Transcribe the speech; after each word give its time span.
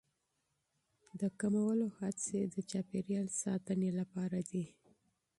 د 1.19 1.21
کمولو 1.39 1.87
هڅې 1.99 2.39
د 2.53 2.55
چاپیریال 2.69 3.27
ساتنې 3.41 3.89
لپاره 3.99 4.39
دي. 4.49 4.65